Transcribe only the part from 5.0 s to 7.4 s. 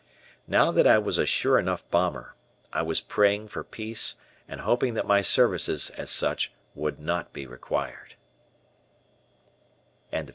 my services as such would not